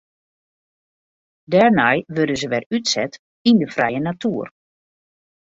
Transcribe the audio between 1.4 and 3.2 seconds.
Dêrnei wurde se wer útset